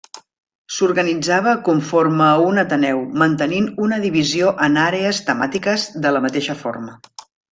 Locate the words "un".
2.51-2.61